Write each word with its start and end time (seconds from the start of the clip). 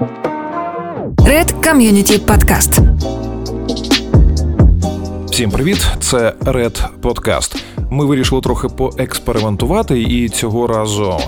Red 0.00 1.54
Community 1.62 2.20
Podcast. 2.20 2.82
Всім 5.30 5.50
привіт! 5.50 5.86
Це 6.00 6.34
Red 6.40 6.88
Podcast. 7.02 7.62
Ми 7.90 8.04
вирішили 8.04 8.40
трохи 8.40 8.68
поекспериментувати, 8.68 10.00
і 10.02 10.28
цього 10.28 10.66
разу 10.66 11.18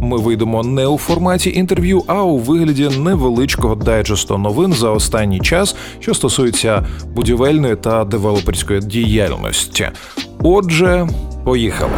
ми 0.00 0.16
вийдемо 0.16 0.62
не 0.62 0.86
у 0.86 0.98
форматі 0.98 1.50
інтерв'ю, 1.50 2.02
а 2.06 2.22
у 2.22 2.38
вигляді 2.38 2.88
невеличкого 2.88 3.74
дайджесту 3.74 4.38
новин 4.38 4.72
за 4.72 4.90
останній 4.90 5.40
час, 5.40 5.76
що 6.00 6.14
стосується 6.14 6.86
будівельної 7.14 7.76
та 7.76 8.04
девелоперської 8.04 8.80
діяльності. 8.80 9.88
Отже, 10.42 11.08
поїхали. 11.44 11.92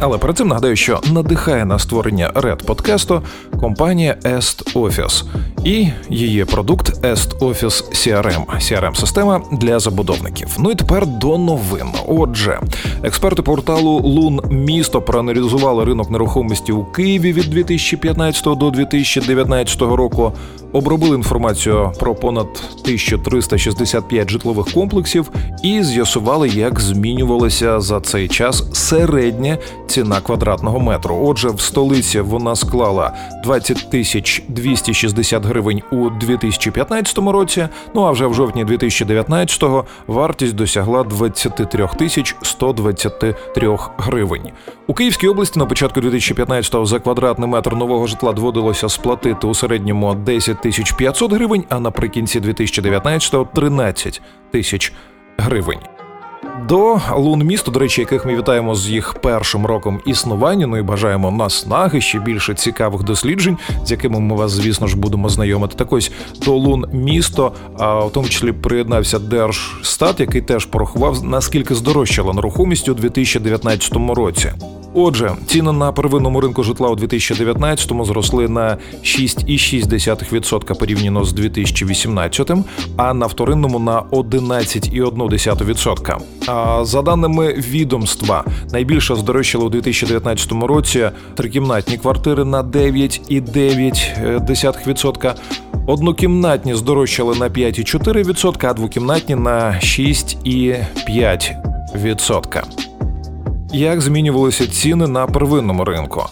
Але 0.00 0.18
перед 0.18 0.36
цим 0.36 0.48
нагадаю, 0.48 0.76
що 0.76 1.00
надихає 1.12 1.64
на 1.64 1.78
створення 1.78 2.30
Red 2.34 2.64
подкасту 2.64 3.22
компанія 3.60 4.16
Est 4.22 4.74
Office 4.74 5.24
і 5.64 5.88
її 6.10 6.44
продукт 6.44 7.04
Est 7.04 7.38
Office 7.38 7.84
CRM– 7.92 8.44
crm 8.56 8.94
система 8.94 9.42
для 9.52 9.78
забудовників. 9.78 10.48
Ну 10.58 10.70
і 10.70 10.74
тепер 10.74 11.06
до 11.06 11.38
новин. 11.38 11.86
Отже, 12.08 12.60
експерти 13.02 13.42
порталу 13.42 13.98
Лун 13.98 14.40
місто 14.50 15.02
проаналізували 15.02 15.84
ринок 15.84 16.10
нерухомості 16.10 16.72
у 16.72 16.84
Києві 16.84 17.32
від 17.32 17.50
2015 17.50 18.44
до 18.44 18.70
2019 18.70 19.80
року. 19.80 20.32
Обробили 20.72 21.16
інформацію 21.16 21.92
про 22.00 22.14
понад 22.14 22.46
1365 22.82 24.30
житлових 24.30 24.66
комплексів 24.66 25.30
і 25.62 25.82
з'ясували, 25.82 26.48
як 26.48 26.80
змінювалася 26.80 27.80
за 27.80 28.00
цей 28.00 28.28
час 28.28 28.64
середня 28.72 29.58
ціна 29.86 30.20
квадратного 30.20 30.80
метру. 30.80 31.18
Отже, 31.22 31.48
в 31.48 31.60
столиці 31.60 32.20
вона 32.20 32.56
склала 32.56 33.12
20 33.42 33.90
тисяч 33.90 34.42
260 34.48 35.44
гривень 35.44 35.82
у 35.90 36.10
2015 36.10 37.18
році. 37.18 37.68
Ну 37.94 38.02
а 38.02 38.10
вже 38.10 38.26
в 38.26 38.34
жовтні 38.34 38.64
2019-го 38.64 39.84
вартість 40.06 40.54
досягла 40.54 41.02
23 41.02 41.88
тисяч 41.98 42.36
123 42.42 43.78
гривень. 43.98 44.50
У 44.86 44.94
Київській 44.94 45.28
області 45.28 45.58
на 45.58 45.66
початку 45.66 46.00
2015-го 46.00 46.86
за 46.86 46.98
квадратний 46.98 47.48
метр 47.48 47.74
нового 47.74 48.06
житла 48.06 48.32
доводилося 48.32 48.88
сплатити 48.88 49.46
у 49.46 49.54
середньому 49.54 50.14
10 50.14 50.60
тисяч 50.60 50.92
500 50.92 51.32
гривень, 51.32 51.64
а 51.68 51.80
наприкінці 51.80 52.40
2019-го– 52.40 53.48
13 53.54 54.22
тисяч 54.50 54.92
гривень. 55.38 55.95
До 56.68 57.00
лун 57.16 57.42
місту, 57.42 57.70
до 57.70 57.78
речі, 57.78 58.00
яких 58.00 58.26
ми 58.26 58.36
вітаємо 58.36 58.74
з 58.74 58.88
їх 58.88 59.14
першим 59.14 59.66
роком 59.66 60.00
існування. 60.06 60.66
Ну 60.66 60.76
і 60.76 60.82
бажаємо 60.82 61.30
наснаги 61.30 62.00
ще 62.00 62.18
більше 62.18 62.54
цікавих 62.54 63.02
досліджень, 63.02 63.58
з 63.84 63.90
якими 63.90 64.20
ми 64.20 64.36
вас, 64.36 64.50
звісно 64.50 64.86
ж, 64.86 64.96
будемо 64.96 65.28
знайомити. 65.28 65.74
Так 65.76 65.92
ось 65.92 66.12
до 66.46 66.52
лун 66.52 66.86
місто, 66.92 67.52
а 67.78 67.94
в 67.94 68.12
тому 68.12 68.28
числі 68.28 68.52
приєднався 68.52 69.18
Держстат, 69.18 70.20
який 70.20 70.40
теж 70.40 70.64
порахував 70.64 71.24
наскільки 71.24 71.74
здорожчала 71.74 72.32
нерухомість 72.32 72.88
у 72.88 72.94
2019 72.94 73.96
році. 73.96 74.52
Отже, 74.98 75.36
ціни 75.46 75.72
на 75.72 75.92
первинному 75.92 76.40
ринку 76.40 76.62
житла 76.62 76.88
у 76.88 76.96
2019-му 76.96 78.04
зросли 78.04 78.48
на 78.48 78.78
6,6% 79.02 80.78
порівняно 80.78 81.24
з 81.24 81.32
2018, 81.32 82.50
а 82.96 83.14
на 83.14 83.26
вторинному 83.26 83.78
на 83.78 84.02
11,1%. 84.02 86.35
За 86.82 87.02
даними 87.02 87.52
відомства, 87.52 88.44
найбільше 88.72 89.16
здорожчали 89.16 89.64
у 89.64 89.68
2019 89.68 90.52
році 90.52 91.10
трикімнатні 91.34 91.98
квартири 91.98 92.44
на 92.44 92.62
9,9%, 92.62 95.34
однокімнатні 95.86 96.74
здорожчали 96.74 97.38
на 97.38 97.48
5,4%, 97.48 98.66
а 98.66 98.74
двокімнатні 98.74 99.34
на 99.34 99.80
6,5%. 99.82 102.62
Як 103.72 104.00
змінювалися 104.00 104.66
ціни 104.66 105.06
на 105.06 105.26
первинному 105.26 105.84
ринку? 105.84 106.24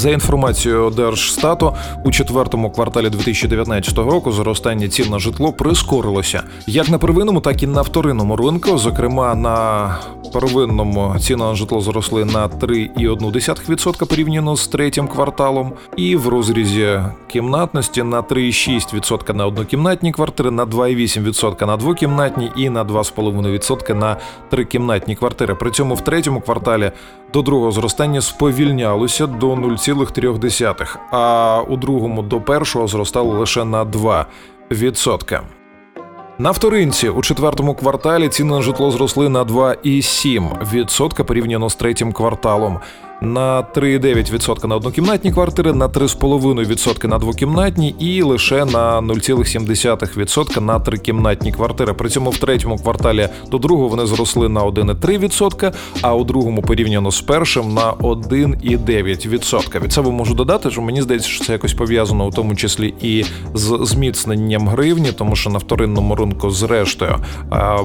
За 0.00 0.10
інформацією 0.10 0.90
Держстату, 0.90 1.74
у 2.04 2.10
четвертому 2.10 2.70
кварталі 2.70 3.10
2019 3.10 3.98
року 3.98 4.32
зростання 4.32 4.88
цін 4.88 5.10
на 5.10 5.18
житло 5.18 5.52
прискорилося 5.52 6.42
як 6.66 6.88
на 6.88 6.98
первинному, 6.98 7.40
так 7.40 7.62
і 7.62 7.66
на 7.66 7.82
вторинному 7.82 8.36
ринку. 8.36 8.78
Зокрема, 8.78 9.34
на 9.34 9.98
первинному 10.32 11.16
ціни 11.20 11.44
на 11.44 11.54
житло 11.54 11.80
зросли 11.80 12.24
на 12.24 12.48
3,1% 12.48 14.06
порівняно 14.06 14.56
з 14.56 14.68
третім 14.68 15.08
кварталом, 15.08 15.72
і 15.96 16.16
в 16.16 16.28
розрізі 16.28 17.00
кімнатності 17.28 18.02
на 18.02 18.22
3,6% 18.22 19.34
на 19.34 19.46
однокімнатні 19.46 20.12
квартири, 20.12 20.50
на 20.50 20.66
2,8% 20.66 21.66
на 21.66 21.76
двокімнатні 21.76 22.52
і 22.56 22.70
на 22.70 22.84
2,5% 22.84 23.94
на 23.94 24.16
трикімнатні 24.50 25.16
квартири. 25.16 25.54
При 25.54 25.70
цьому 25.70 25.94
в 25.94 26.00
третьому 26.00 26.40
кварталі 26.40 26.92
до 27.32 27.42
другого 27.42 27.72
зростання 27.72 28.20
сповільнялося 28.20 29.26
до 29.26 29.54
0,3%, 29.54 30.96
а 31.10 31.62
у 31.68 31.76
другому 31.76 32.22
до 32.22 32.40
першого 32.40 32.86
зростало 32.86 33.38
лише 33.38 33.64
на 33.64 33.84
2%. 33.84 35.40
На 36.40 36.50
вторинці 36.50 37.08
у 37.08 37.22
четвертому 37.22 37.74
кварталі 37.74 38.28
ціни 38.28 38.50
на 38.50 38.62
житло 38.62 38.90
зросли 38.90 39.28
на 39.28 39.44
2,7% 39.44 41.24
порівняно 41.24 41.70
з 41.70 41.74
третім 41.74 42.12
кварталом 42.12 42.80
на 43.20 43.62
3,9% 43.62 44.66
на 44.66 44.76
однокімнатні 44.76 45.32
квартири, 45.32 45.72
на 45.72 45.88
3,5% 45.88 47.06
на 47.06 47.18
двокімнатні 47.18 47.94
і 47.98 48.22
лише 48.22 48.64
на 48.64 49.00
0,7% 49.00 50.60
на 50.60 50.80
трикімнатні 50.80 51.52
квартири. 51.52 51.92
При 51.92 52.08
цьому 52.08 52.30
в 52.30 52.38
третьому 52.38 52.76
кварталі 52.76 53.28
до 53.50 53.58
другого 53.58 53.88
вони 53.88 54.06
зросли 54.06 54.48
на 54.48 54.64
1,3%, 54.64 55.72
а 56.02 56.14
у 56.14 56.24
другому 56.24 56.62
порівняно 56.62 57.10
з 57.10 57.20
першим 57.20 57.74
на 57.74 57.92
1,9%. 57.92 59.82
Від 59.82 59.92
себе 59.92 60.10
можу 60.10 60.34
додати, 60.34 60.70
що 60.70 60.82
мені 60.82 61.02
здається, 61.02 61.28
що 61.28 61.44
це 61.44 61.52
якось 61.52 61.74
пов'язано 61.74 62.26
у 62.26 62.30
тому 62.30 62.54
числі 62.54 62.94
і 63.00 63.24
з 63.54 63.78
зміцненням 63.82 64.68
гривні, 64.68 65.12
тому 65.12 65.36
що 65.36 65.50
на 65.50 65.58
вторинному 65.58 66.14
ринку, 66.14 66.50
зрештою, 66.50 67.16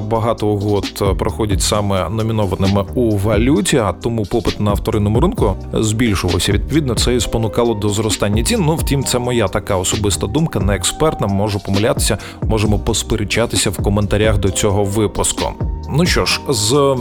багато 0.08 0.48
угод 0.48 1.18
проходять 1.18 1.62
саме 1.62 2.10
номінованими 2.10 2.86
у 2.96 3.18
валюті, 3.18 3.78
а 3.78 3.94
тому 3.94 4.26
попит 4.26 4.60
на 4.60 4.74
вторинному 4.74 5.20
ринку 5.20 5.25
збільшувався. 5.74 6.52
Відповідно, 6.52 6.96
це 6.96 7.16
і 7.16 7.20
спонукало 7.20 7.74
до 7.74 7.90
зростання 7.90 8.44
цін. 8.44 8.64
Ну 8.66 8.76
втім, 8.76 9.04
це 9.04 9.20
моя 9.20 9.48
така 9.48 9.78
особиста 9.78 10.28
думка, 10.28 10.60
не 10.60 10.76
експертна. 10.76 11.28
Можу 11.28 11.60
помилятися, 11.60 12.18
можемо 12.48 12.80
посперечатися 12.80 13.70
в 13.70 13.78
коментарях 13.78 14.38
до 14.38 14.50
цього 14.50 14.84
випуску. 14.84 15.54
Ну 15.90 16.06
що 16.06 16.26
ж, 16.26 16.42
з 16.50 16.98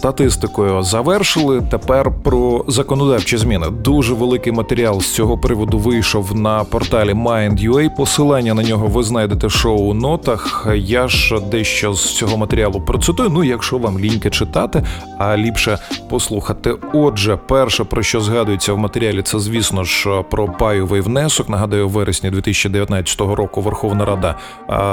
статистикою 0.00 0.82
завершили. 0.82 1.62
Тепер 1.70 2.10
про 2.22 2.64
законодавчі 2.68 3.36
зміни. 3.36 3.66
Дуже 3.70 4.14
великий 4.14 4.52
матеріал 4.52 5.00
з 5.00 5.14
цього 5.14 5.38
приводу 5.38 5.78
вийшов 5.78 6.36
на 6.36 6.64
порталі 6.64 7.12
Mind.ua. 7.12 7.96
Посилання 7.96 8.54
на 8.54 8.62
нього 8.62 8.86
ви 8.86 9.02
знайдете 9.02 9.46
в 9.46 9.50
шоу 9.50 9.94
нотах. 9.94 10.66
Я 10.74 11.08
ж 11.08 11.40
дещо 11.40 11.92
з 11.94 12.16
цього 12.16 12.36
матеріалу 12.36 12.80
процитую. 12.80 13.28
Ну, 13.32 13.44
якщо 13.44 13.78
вам 13.78 13.98
ліньки 13.98 14.30
читати, 14.30 14.82
а 15.18 15.36
ліпше 15.36 15.78
послухати. 16.08 16.74
Отже, 16.92 17.38
перше 17.48 17.84
про 17.84 18.02
що 18.02 18.20
згадується 18.20 18.72
в 18.72 18.78
матеріалі, 18.78 19.22
це 19.22 19.38
звісно 19.38 19.84
ж 19.84 20.22
про 20.30 20.48
пайовий 20.48 21.00
внесок. 21.00 21.48
Нагадаю, 21.48 21.88
в 21.88 21.90
вересні 21.90 22.30
2019 22.30 23.20
року 23.20 23.60
Верховна 23.60 24.04
Рада 24.04 24.34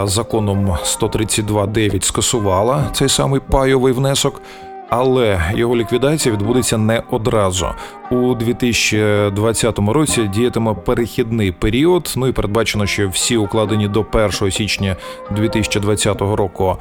законом 0.07 0.77
132.9 0.83 2.03
скасувала 2.03 2.83
цей 2.93 3.09
самий 3.09 3.39
пайовий 3.39 3.93
внесок 3.93 4.41
але 4.89 5.41
його 5.55 5.75
ліквідація 5.75 6.35
відбудеться 6.35 6.77
не 6.77 7.03
одразу. 7.11 7.67
У 8.11 8.33
2020 8.33 9.79
році 9.79 10.29
діятиме 10.33 10.73
перехідний 10.73 11.51
період. 11.51 12.13
Ну 12.17 12.27
і 12.27 12.31
передбачено, 12.31 12.85
що 12.85 13.09
всі 13.09 13.37
укладені 13.37 13.87
до 13.87 14.05
1 14.13 14.51
січня 14.51 14.95
2020 15.31 16.21
року 16.21 16.77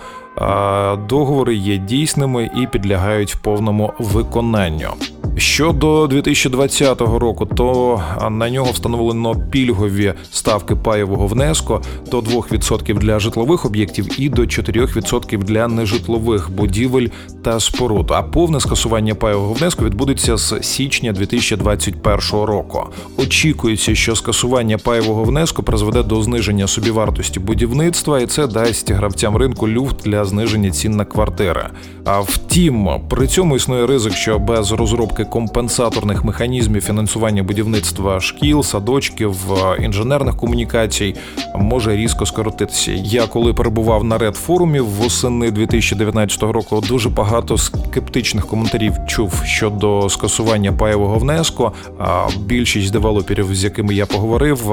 договори 1.09 1.55
є 1.55 1.77
дійсними 1.77 2.51
і 2.57 2.67
підлягають 2.67 3.37
повному 3.43 3.93
виконанню. 3.99 4.89
Щодо 5.39 6.07
2020 6.07 7.01
року, 7.01 7.47
то 7.47 8.03
на 8.31 8.51
нього 8.51 8.71
встановлено 8.73 9.35
пільгові 9.51 10.15
ставки 10.31 10.77
пайового 10.77 11.27
внеску 11.27 11.81
до 12.11 12.21
2% 12.21 12.99
для 12.99 13.19
житлових 13.19 13.65
об'єктів 13.65 14.21
і 14.21 14.29
до 14.29 14.43
4% 14.43 15.39
для 15.39 15.69
нежитлових 15.69 16.51
будівель 16.51 17.09
та 17.43 17.61
споруд. 17.61 18.11
А 18.11 18.23
повне 18.23 18.61
скасування 18.61 19.15
пайового 19.15 19.53
внеску 19.53 19.85
відбудеться 19.85 20.37
з 20.37 20.63
січня 20.63 21.13
2021 21.13 22.21
року. 22.33 22.85
Очікується, 23.19 23.95
що 23.95 24.17
скасування 24.17 24.79
пайового 24.79 25.25
внеску 25.25 25.63
призведе 25.63 26.03
до 26.03 26.23
зниження 26.23 26.67
собівартості 26.67 27.41
будівництва, 27.41 28.21
і 28.21 28.27
це 28.27 28.47
дасть 28.47 28.91
гравцям 28.91 29.37
ринку 29.37 29.69
люфт 29.69 29.97
для 30.05 30.25
зниження 30.25 30.71
цін 30.71 30.97
на 30.97 31.05
квартири. 31.05 31.67
А 32.05 32.21
втім, 32.21 32.89
при 33.11 33.27
цьому 33.27 33.57
існує 33.57 33.87
ризик, 33.87 34.13
що 34.13 34.39
без 34.39 34.73
розробки 34.73 35.26
компенсаторних 35.31 36.25
механізмів 36.25 36.83
фінансування 36.83 37.43
будівництва 37.43 38.21
шкіл, 38.21 38.63
садочків, 38.63 39.37
інженерних 39.81 40.37
комунікацій 40.37 41.15
може 41.55 41.97
різко 41.97 42.27
скоротитися. 42.27 42.93
Я 42.93 43.27
коли 43.27 43.53
перебував 43.55 44.05
на 44.05 44.19
ред 44.19 44.37
форумі 44.37 44.81
восени 44.81 45.51
2019 45.51 46.43
року, 46.43 46.83
дуже 46.89 47.09
багато 47.09 47.59
скептичних 47.59 48.47
коментарів 48.47 48.93
чув 49.07 49.43
щодо 49.45 50.09
скасування 50.09 50.73
пайового 50.73 51.19
внеску. 51.19 51.71
А 51.99 52.27
більшість 52.41 52.93
девелоперів, 52.93 53.55
з 53.55 53.65
якими 53.65 53.95
я 53.95 54.07
поговорив, 54.07 54.73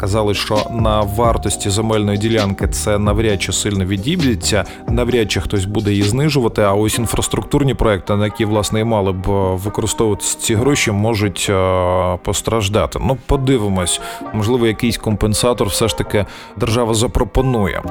казали, 0.00 0.34
що 0.34 0.58
на 0.70 1.00
вартості 1.00 1.70
земельної 1.70 2.18
ділянки 2.18 2.68
це 2.68 2.98
навряд 2.98 3.42
чи 3.42 3.52
сильно 3.52 3.84
відіб'ється, 3.84 4.64
навряд 4.88 5.32
чи 5.32 5.40
хтось 5.40 5.64
буде 5.64 5.90
її 5.90 6.02
знижувати. 6.02 6.62
А 6.62 6.72
ось 6.72 6.98
інфраструктурні 6.98 7.74
проекти, 7.74 8.16
на 8.16 8.24
які 8.24 8.44
власне 8.44 8.80
і 8.80 8.84
мали 8.84 9.12
б 9.12 9.56
використовуватися 9.80 10.38
ці 10.38 10.54
гроші, 10.54 10.92
можуть 10.92 11.50
постраждати. 12.22 12.98
Ну, 13.02 13.18
подивимось, 13.26 14.00
можливо, 14.32 14.66
якийсь 14.66 14.98
компенсатор 14.98 15.68
все 15.68 15.88
ж 15.88 15.98
таки 15.98 16.26
держава 16.56 16.94
запропонує. 16.94 17.82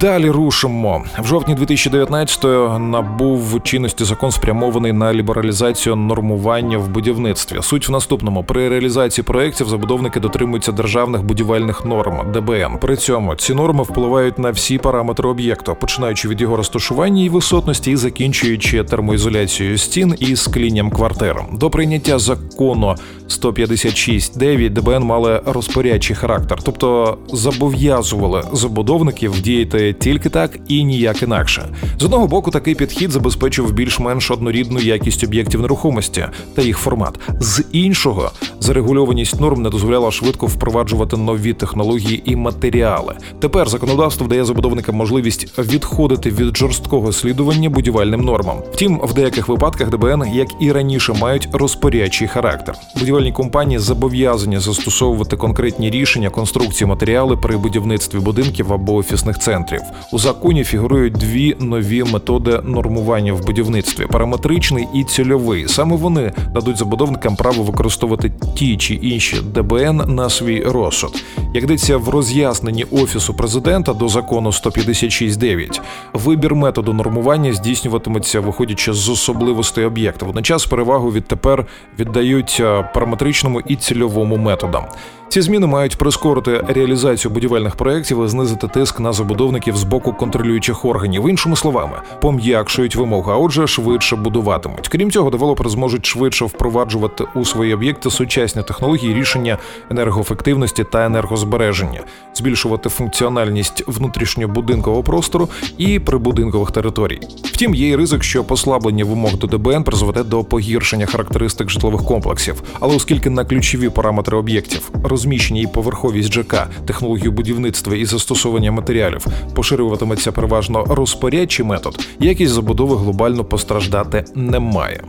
Далі 0.00 0.30
рушимо 0.30 1.04
в 1.18 1.26
жовтні 1.26 1.54
2019-го 1.54 2.78
набув 2.78 3.62
чинності 3.62 4.04
закон 4.04 4.30
спрямований 4.30 4.92
на 4.92 5.14
лібералізацію 5.14 5.96
нормування 5.96 6.78
в 6.78 6.88
будівництві. 6.88 7.58
Суть 7.62 7.88
в 7.88 7.92
наступному 7.92 8.44
при 8.44 8.68
реалізації 8.68 9.24
проєктів 9.24 9.68
забудовники 9.68 10.20
дотримуються 10.20 10.72
державних 10.72 11.22
будівельних 11.22 11.84
норм 11.84 12.32
ДБН. 12.32 12.78
При 12.80 12.96
цьому 12.96 13.34
ці 13.34 13.54
норми 13.54 13.82
впливають 13.82 14.38
на 14.38 14.50
всі 14.50 14.78
параметри 14.78 15.28
об'єкту, 15.28 15.76
починаючи 15.80 16.28
від 16.28 16.40
його 16.40 16.56
розташування 16.56 17.24
і 17.24 17.28
висотності, 17.28 17.90
і 17.90 17.96
закінчуючи 17.96 18.84
термоізоляцією 18.84 19.78
стін 19.78 20.14
і 20.18 20.36
склінням 20.36 20.90
квартир. 20.90 21.36
До 21.52 21.70
прийняття 21.70 22.18
закону 22.18 22.94
156.9 23.28 24.70
ДБН 24.70 25.02
мали 25.02 25.40
розпорядчий 25.46 26.16
характер, 26.16 26.58
тобто 26.62 27.18
зобов'язували 27.32 28.42
забудовників 28.52 29.40
діяти 29.40 29.89
тільки 29.92 30.28
так 30.28 30.58
і 30.68 30.84
ніяк 30.84 31.22
інакше. 31.22 31.68
З 31.98 32.04
одного 32.04 32.26
боку, 32.26 32.50
такий 32.50 32.74
підхід 32.74 33.10
забезпечив 33.10 33.72
більш-менш 33.72 34.30
однорідну 34.30 34.80
якість 34.80 35.24
об'єктів 35.24 35.60
нерухомості 35.60 36.24
та 36.54 36.62
їх 36.62 36.78
формат. 36.78 37.18
З 37.40 37.64
іншого, 37.72 38.30
зарегульованість 38.60 39.40
норм 39.40 39.62
не 39.62 39.70
дозволяла 39.70 40.10
швидко 40.10 40.46
впроваджувати 40.46 41.16
нові 41.16 41.52
технології 41.52 42.22
і 42.24 42.36
матеріали. 42.36 43.14
Тепер 43.38 43.68
законодавство 43.68 44.26
дає 44.26 44.44
забудовникам 44.44 44.94
можливість 44.94 45.58
відходити 45.58 46.30
від 46.30 46.56
жорсткого 46.56 47.12
слідування 47.12 47.70
будівельним 47.70 48.20
нормам. 48.20 48.56
Втім, 48.72 49.00
в 49.02 49.14
деяких 49.14 49.48
випадках 49.48 49.90
ДБН, 49.90 50.22
як 50.34 50.48
і 50.60 50.72
раніше, 50.72 51.12
мають 51.12 51.48
розпорядчий 51.52 52.28
характер. 52.28 52.74
Будівельні 52.98 53.32
компанії 53.32 53.78
зобов'язані 53.78 54.58
застосовувати 54.58 55.36
конкретні 55.36 55.90
рішення 55.90 56.30
конструкції 56.30 56.88
матеріали 56.88 57.36
при 57.36 57.56
будівництві 57.56 58.18
будинків 58.18 58.72
або 58.72 58.94
офісних 58.94 59.38
центрів 59.38 59.79
параметрів. 59.80 60.08
У 60.12 60.18
законі 60.18 60.64
фігурують 60.64 61.12
дві 61.12 61.56
нові 61.60 62.04
методи 62.04 62.60
нормування 62.64 63.32
в 63.32 63.46
будівництві 63.46 64.06
параметричний 64.06 64.88
і 64.94 65.04
цільовий. 65.04 65.68
Саме 65.68 65.96
вони 65.96 66.32
дадуть 66.54 66.76
забудовникам 66.76 67.36
право 67.36 67.62
використовувати 67.62 68.32
ті 68.56 68.76
чи 68.76 68.94
інші 68.94 69.36
ДБН 69.54 70.14
на 70.14 70.30
свій 70.30 70.62
розсуд. 70.62 71.24
Як 71.54 71.64
йдеться 71.64 71.96
в 71.96 72.08
роз'ясненні 72.08 72.84
офісу 72.84 73.34
президента 73.34 73.92
до 73.92 74.08
закону 74.08 74.50
156.9, 74.50 75.80
вибір 76.12 76.54
методу 76.54 76.92
нормування 76.92 77.52
здійснюватиметься, 77.52 78.40
виходячи 78.40 78.92
з 78.92 79.08
особливостей 79.08 79.84
об'єкта. 79.84 80.26
Водночас 80.26 80.66
перевагу 80.66 81.12
відтепер 81.12 81.66
віддають 81.98 82.56
е, 82.60 82.90
параметричному 82.94 83.60
і 83.60 83.76
цільовому 83.76 84.36
методам. 84.36 84.84
Ці 85.30 85.40
зміни 85.40 85.66
мають 85.66 85.96
прискорити 85.96 86.64
реалізацію 86.68 87.32
будівельних 87.32 87.76
проєктів 87.76 88.24
і 88.24 88.28
знизити 88.28 88.68
тиск 88.68 89.00
на 89.00 89.12
забудовників 89.12 89.59
з 89.68 89.82
боку 89.82 90.12
контролюючих 90.12 90.84
органів. 90.84 91.28
Іншими 91.28 91.56
словами, 91.56 91.96
пом'якшують 92.20 92.96
вимоги, 92.96 93.32
а 93.32 93.36
отже, 93.36 93.66
швидше 93.66 94.16
будуватимуть. 94.16 94.88
Крім 94.88 95.10
цього, 95.10 95.30
девелопери 95.30 95.70
зможуть 95.70 96.06
швидше 96.06 96.44
впроваджувати 96.44 97.24
у 97.34 97.44
свої 97.44 97.74
об'єкти 97.74 98.10
сучасні 98.10 98.62
технології 98.62 99.14
рішення 99.14 99.58
енергоефективності 99.90 100.84
та 100.84 101.06
енергозбереження, 101.06 102.00
збільшувати 102.34 102.88
функціональність 102.88 103.84
внутрішньобудинкового 103.86 105.02
простору 105.02 105.48
і 105.78 105.98
прибудинкових 105.98 106.70
територій. 106.70 107.20
Втім, 107.44 107.74
є 107.74 107.88
і 107.88 107.96
ризик, 107.96 108.22
що 108.22 108.44
послаблення 108.44 109.04
вимог 109.04 109.34
до 109.34 109.46
ДБН 109.46 109.84
призведе 109.84 110.22
до 110.22 110.44
погіршення 110.44 111.06
характеристик 111.06 111.70
житлових 111.70 112.04
комплексів, 112.04 112.62
але 112.80 112.96
оскільки 112.96 113.30
на 113.30 113.44
ключові 113.44 113.88
параметри 113.88 114.36
об'єктів 114.36 114.90
розміщення 115.04 115.60
і 115.60 115.66
поверховість 115.66 116.32
ЖК, 116.32 116.68
технологію 116.86 117.32
будівництва 117.32 117.96
і 117.96 118.04
застосування 118.04 118.72
матеріалів 118.72 119.26
поширюватиметься 119.54 120.32
переважно 120.32 120.84
розпорядчий 120.84 121.66
метод, 121.66 122.06
якість 122.18 122.52
забудови 122.52 122.96
глобально 122.96 123.44
постраждати 123.44 124.24
не 124.34 124.58
має. 124.58 125.04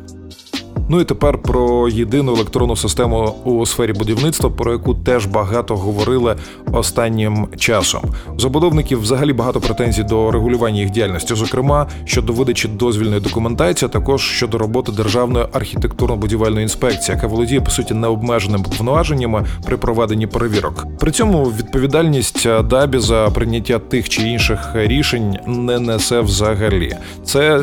Ну 0.91 1.01
і 1.01 1.03
тепер 1.03 1.37
про 1.37 1.89
єдину 1.89 2.35
електронну 2.35 2.75
систему 2.75 3.35
у 3.43 3.65
сфері 3.65 3.93
будівництва, 3.93 4.49
про 4.49 4.71
яку 4.71 4.93
теж 4.93 5.25
багато 5.25 5.75
говорили 5.75 6.35
останнім 6.71 7.47
часом. 7.57 8.01
Забудовників 8.37 9.01
взагалі 9.01 9.33
багато 9.33 9.59
претензій 9.61 10.03
до 10.03 10.31
регулювання 10.31 10.79
їх 10.79 10.89
діяльності, 10.89 11.35
зокрема 11.35 11.87
щодо 12.05 12.33
видачі 12.33 12.67
дозвільної 12.67 13.21
документації, 13.21 13.89
а 13.89 13.93
також 13.93 14.21
щодо 14.21 14.57
роботи 14.57 14.91
державної 14.91 15.45
архітектурно-будівельної 15.45 16.61
інспекції, 16.61 17.15
яка 17.15 17.27
володіє 17.27 17.61
по 17.61 17.71
суті 17.71 17.93
необмеженими 17.93 18.63
повноваженнями 18.63 19.45
при 19.65 19.77
проведенні 19.77 20.27
перевірок. 20.27 20.85
При 20.99 21.11
цьому 21.11 21.43
відповідальність 21.43 22.47
ДАБІ 22.69 22.99
за 22.99 23.29
прийняття 23.29 23.79
тих 23.79 24.09
чи 24.09 24.21
інших 24.21 24.71
рішень 24.75 25.37
не 25.47 25.79
несе 25.79 26.19
взагалі. 26.19 26.95
Це 27.25 27.61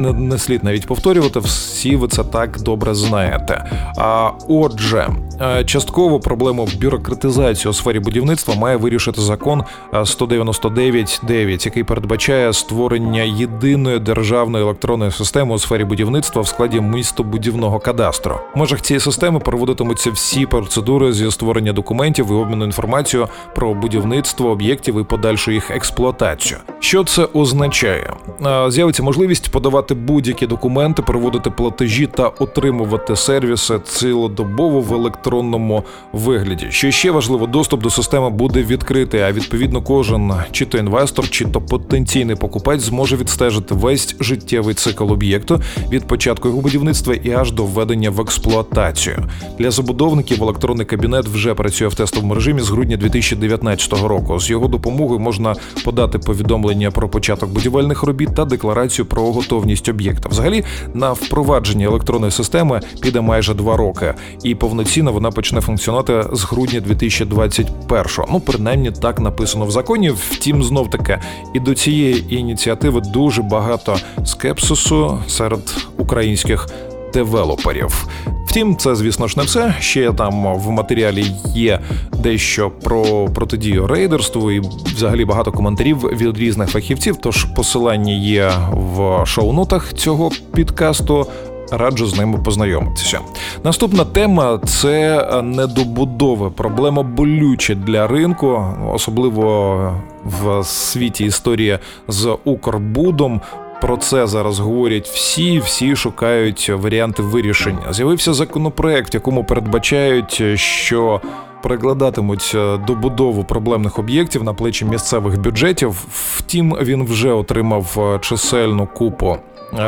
не, 0.00 0.12
не 0.12 0.38
слід 0.38 0.64
навіть 0.64 0.86
повторювати, 0.86 1.40
всі 1.40 1.96
ви 1.96 2.08
це 2.08 2.24
так 2.24 2.60
добре 2.60 2.94
знаєте. 2.94 3.64
А 3.96 4.30
отже, 4.48 5.08
е, 5.40 5.64
частково 5.64 6.20
проблему 6.20 6.68
бюрократизації 6.80 7.70
у 7.70 7.72
сфері 7.72 8.00
будівництва 8.00 8.54
має 8.54 8.76
вирішити 8.76 9.20
закон 9.20 9.64
199.9, 9.92 11.60
е, 11.60 11.64
який 11.64 11.84
передбачає 11.84 12.52
створення 12.52 13.22
єдиної 13.22 13.98
державної 13.98 14.64
електронної 14.64 15.10
системи 15.10 15.54
у 15.54 15.58
сфері 15.58 15.84
будівництва 15.84 16.42
в 16.42 16.48
складі 16.48 16.80
містобудівного 16.80 17.78
кадастру. 17.78 18.40
В 18.54 18.58
межах 18.58 18.82
цієї 18.82 19.00
системи 19.00 19.38
проводитимуться 19.40 20.10
всі 20.10 20.46
процедури 20.46 21.12
зі 21.12 21.30
створення 21.30 21.72
документів 21.72 22.26
і 22.30 22.32
обміну 22.32 22.64
інформацією 22.64 23.28
про 23.54 23.74
будівництво 23.74 24.50
об'єктів 24.50 25.00
і 25.00 25.04
подальшу 25.04 25.50
їх 25.50 25.70
експлуатацію. 25.70 26.60
Що 26.80 27.04
це 27.04 27.28
означає? 27.32 28.14
Е, 28.46 28.70
з'явиться 28.70 29.02
можливість 29.02 29.52
подавати 29.52 29.89
подавати 29.90 29.94
будь-які 29.94 30.46
документи, 30.46 31.02
проводити 31.02 31.50
платежі 31.50 32.06
та 32.06 32.28
отримувати 32.28 33.16
сервіси 33.16 33.80
цілодобово 33.84 34.80
в 34.80 34.94
електронному 34.94 35.84
вигляді. 36.12 36.66
Що 36.70 36.90
ще 36.90 37.10
важливо, 37.10 37.46
доступ 37.46 37.82
до 37.82 37.90
системи 37.90 38.30
буде 38.30 38.62
відкритий, 38.62 39.20
а 39.20 39.32
відповідно 39.32 39.82
кожен 39.82 40.32
чи 40.52 40.66
то 40.66 40.78
інвестор, 40.78 41.30
чи 41.30 41.44
то 41.44 41.60
потенційний 41.60 42.36
покупець 42.36 42.82
зможе 42.82 43.16
відстежити 43.16 43.74
весь 43.74 44.16
життєвий 44.20 44.74
цикл 44.74 45.12
об'єкту 45.12 45.60
від 45.90 46.04
початку 46.04 46.48
його 46.48 46.60
будівництва 46.60 47.14
і 47.14 47.32
аж 47.32 47.52
до 47.52 47.64
введення 47.64 48.10
в 48.10 48.20
експлуатацію. 48.20 49.24
Для 49.58 49.70
забудовників 49.70 50.42
електронний 50.42 50.86
кабінет 50.86 51.26
вже 51.26 51.54
працює 51.54 51.88
в 51.88 51.94
тестовому 51.94 52.34
режимі 52.34 52.60
з 52.60 52.70
грудня 52.70 52.96
2019 52.96 53.92
року. 53.92 54.40
З 54.40 54.50
його 54.50 54.68
допомогою 54.68 55.20
можна 55.20 55.54
подати 55.84 56.18
повідомлення 56.18 56.90
про 56.90 57.08
початок 57.08 57.50
будівельних 57.50 58.02
робіт 58.02 58.34
та 58.34 58.44
декларацію 58.44 59.06
про 59.06 59.22
готовність 59.32 59.79
вартість 59.80 59.88
об'єкта. 59.88 60.28
Взагалі 60.28 60.64
на 60.94 61.12
впровадження 61.12 61.86
електронної 61.86 62.32
системи 62.32 62.80
піде 63.00 63.20
майже 63.20 63.54
два 63.54 63.76
роки, 63.76 64.14
і 64.44 64.54
повноцінно 64.54 65.12
вона 65.12 65.30
почне 65.30 65.60
функціонувати 65.60 66.24
з 66.32 66.44
грудня 66.44 66.80
2021-го. 66.80 68.28
Ну 68.32 68.40
принаймні 68.40 68.92
так 68.92 69.20
написано 69.20 69.66
в 69.66 69.70
законі. 69.70 70.10
Втім, 70.10 70.62
знов 70.62 70.90
таки 70.90 71.18
і 71.54 71.60
до 71.60 71.74
цієї 71.74 72.34
ініціативи 72.34 73.00
дуже 73.00 73.42
багато 73.42 73.96
скепсису 74.24 75.18
серед 75.28 75.74
українських 75.98 76.68
девелоперів. 77.14 78.06
Втім, 78.50 78.76
це, 78.76 78.94
звісно 78.94 79.28
ж, 79.28 79.38
не 79.38 79.44
все. 79.44 79.74
Ще 79.80 80.12
там 80.12 80.54
в 80.58 80.70
матеріалі 80.70 81.26
є 81.54 81.80
дещо 82.18 82.70
про 82.70 83.28
протидію 83.34 83.86
рейдерству 83.86 84.50
і 84.50 84.60
взагалі 84.84 85.24
багато 85.24 85.52
коментарів 85.52 85.98
від 85.98 86.38
різних 86.38 86.70
фахівців. 86.70 87.16
Тож 87.16 87.44
посилання 87.44 88.12
є 88.12 88.52
в 88.72 89.26
шоу-нотах 89.26 89.92
цього 89.92 90.30
підкасту. 90.54 91.26
раджу 91.72 92.06
з 92.06 92.18
ними 92.18 92.38
познайомитися. 92.38 93.20
Наступна 93.64 94.04
тема 94.04 94.60
це 94.66 95.26
недобудови. 95.42 96.50
Проблема 96.50 97.02
болюча 97.02 97.74
для 97.74 98.06
ринку, 98.06 98.64
особливо 98.94 99.76
в 100.24 100.64
світі 100.64 101.24
історія 101.24 101.78
з 102.08 102.36
Укрбудом. 102.44 103.40
Про 103.80 103.96
це 103.96 104.26
зараз 104.26 104.58
говорять 104.58 105.08
всі, 105.08 105.58
всі 105.58 105.96
шукають 105.96 106.68
варіанти 106.68 107.22
вирішення. 107.22 107.92
З'явився 107.92 108.34
законопроект, 108.34 109.14
якому 109.14 109.44
передбачають, 109.44 110.42
що 110.60 111.20
перекладатимуть 111.62 112.56
добудову 112.86 113.44
проблемних 113.44 113.98
об'єктів 113.98 114.44
на 114.44 114.54
плечі 114.54 114.84
місцевих 114.84 115.40
бюджетів. 115.40 116.04
Втім, 116.12 116.76
він 116.82 117.04
вже 117.04 117.32
отримав 117.32 118.18
чисельну 118.20 118.86
купу 118.86 119.36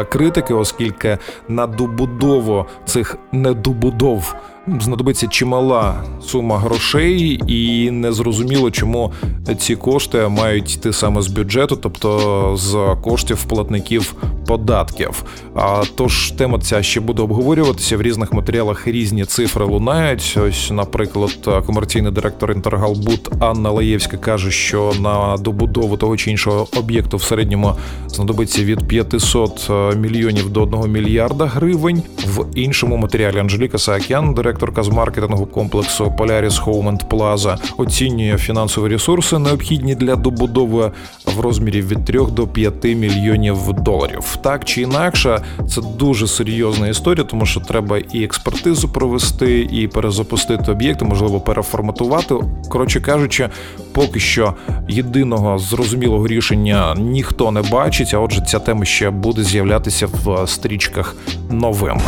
критики, 0.09 0.55
оскільки 0.55 1.19
на 1.49 1.67
добудову 1.67 2.67
цих 2.85 3.19
недобудов 3.33 4.35
знадобиться 4.81 5.27
чимала 5.27 6.05
сума 6.23 6.59
грошей, 6.59 7.41
і 7.47 7.91
незрозуміло, 7.91 8.71
чому 8.71 9.13
ці 9.59 9.77
кошти 9.77 10.29
мають 10.29 10.75
йти 10.75 10.93
саме 10.93 11.23
з 11.23 11.29
бюджету, 11.29 11.77
тобто 11.77 12.53
з 12.57 12.97
коштів 13.03 13.45
платників 13.45 14.15
податків. 14.47 15.25
А 15.55 15.83
тож 15.97 16.31
тема 16.31 16.59
ця 16.59 16.83
ще 16.83 17.01
буде 17.01 17.23
обговорюватися 17.23 17.97
в 17.97 18.03
різних 18.03 18.33
матеріалах. 18.33 18.87
Різні 18.87 19.25
цифри 19.25 19.65
лунають. 19.65 20.39
Ось, 20.49 20.71
наприклад, 20.71 21.65
комерційний 21.67 22.13
директор 22.13 22.53
Інтергалбут 22.53 23.31
Анна 23.41 23.71
Лаєвська 23.71 24.17
каже, 24.17 24.51
що 24.51 24.93
на 25.01 25.37
добудову 25.37 25.97
того 25.97 26.17
чи 26.17 26.31
іншого 26.31 26.67
об'єкту 26.77 27.17
в 27.17 27.23
середньому 27.23 27.75
знадобиться 28.07 28.65
від 28.65 28.89
500 28.89 29.71
мільйонів 29.97 30.51
до 30.51 30.63
1 30.63 30.93
мільярда 30.93 31.47
гривень. 31.47 32.03
В 32.27 32.45
іншому 32.55 32.97
матеріалі 32.97 33.39
Анжеліка 33.39 33.79
Саакян, 33.79 34.35
директорка 34.53 34.83
з 34.83 34.89
маркетингу 34.89 35.47
комплексу 35.47 36.05
Polaris 36.19 36.65
Home 36.65 36.91
and 36.91 37.07
Plaza, 37.07 37.57
оцінює 37.77 38.39
фінансові 38.39 38.89
ресурси, 38.89 39.39
необхідні 39.39 39.95
для 39.95 40.17
добудови 40.17 40.91
в 41.37 41.41
розмірі 41.41 41.83
від 41.83 42.05
3 42.05 42.21
до 42.31 42.47
5 42.47 42.85
мільйонів 42.85 43.73
доларів. 43.73 44.39
Так 44.43 44.65
чи 44.65 44.83
інакше, 44.83 45.43
це 45.69 45.81
дуже 45.99 46.27
серйозна 46.27 46.89
історія, 46.89 47.25
тому 47.25 47.47
що 47.47 47.61
треба 47.61 47.99
і 47.99 48.25
експертизу 48.25 48.89
провести, 48.89 49.61
і 49.61 49.89
перезапустити 49.89 50.73
об'єкти, 50.73 51.05
можливо, 51.05 51.41
переформатувати. 51.41 52.35
Коротше 52.69 53.01
кажучи, 53.01 53.49
поки 53.93 54.21
що 54.21 54.55
єдиного 54.89 55.59
зрозумілого 55.59 56.27
рішення 56.27 56.95
ніхто 56.99 57.51
не 57.51 57.63
бачить. 57.63 58.15
А 58.15 58.19
отже, 58.19 58.41
ця 58.41 58.59
тема 58.59 58.85
ще 58.85 59.11
буде 59.11 59.43
з'являтися 59.43 60.07
в 60.07 60.47
стрічках 60.49 61.17
новим. 61.51 62.01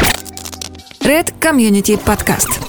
Red 1.05 1.33
Community 1.41 1.99
Podcast. 2.05 2.61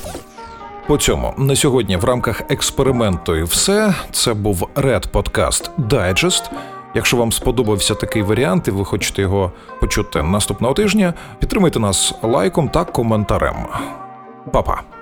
По 0.87 0.97
цьому 0.97 1.33
на 1.37 1.55
сьогодні 1.55 1.97
в 1.97 2.03
рамках 2.03 2.41
експерименту 2.49 3.35
і 3.35 3.43
все 3.43 3.93
це 4.11 4.33
був 4.33 4.69
Red 4.75 5.09
Podcast 5.11 5.69
Digest. 5.89 6.51
Якщо 6.95 7.17
вам 7.17 7.31
сподобався 7.31 7.95
такий 7.95 8.21
варіант, 8.21 8.67
і 8.67 8.71
ви 8.71 8.85
хочете 8.85 9.21
його 9.21 9.51
почути 9.79 10.21
наступного 10.21 10.73
тижня, 10.73 11.13
підтримайте 11.39 11.79
нас 11.79 12.13
лайком 12.23 12.69
та 12.69 12.83
коментарем. 12.83 13.55
Па-па! 14.51 14.94